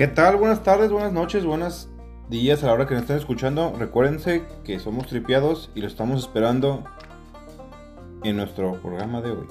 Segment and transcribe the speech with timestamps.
[0.00, 0.36] ¿Qué tal?
[0.36, 1.90] Buenas tardes, buenas noches, buenos
[2.30, 3.76] días a la hora que nos estén escuchando.
[3.78, 6.84] Recuérdense que somos tripiados y lo estamos esperando
[8.24, 9.46] en nuestro programa de hoy.